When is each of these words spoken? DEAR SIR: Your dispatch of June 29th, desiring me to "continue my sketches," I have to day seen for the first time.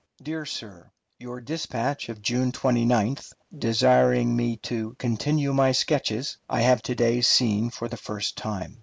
DEAR 0.23 0.47
SIR: 0.47 0.91
Your 1.19 1.39
dispatch 1.39 2.09
of 2.09 2.23
June 2.23 2.51
29th, 2.51 3.33
desiring 3.55 4.35
me 4.35 4.57
to 4.57 4.95
"continue 4.95 5.53
my 5.53 5.71
sketches," 5.73 6.37
I 6.49 6.61
have 6.61 6.81
to 6.89 6.95
day 6.95 7.21
seen 7.21 7.69
for 7.69 7.87
the 7.87 7.97
first 7.97 8.35
time. 8.35 8.79